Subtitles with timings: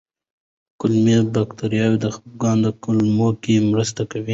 [0.79, 4.29] کولمو بکتریاوې د خپګان د کمولو کې مرسته کوي.